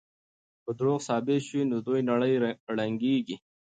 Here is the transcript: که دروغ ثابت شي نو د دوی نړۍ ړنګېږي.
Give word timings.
که 0.63 0.71
دروغ 0.79 0.97
ثابت 1.07 1.39
شي 1.47 1.59
نو 1.69 1.75
د 1.79 1.83
دوی 1.87 2.01
نړۍ 2.11 2.33
ړنګېږي. 2.75 3.35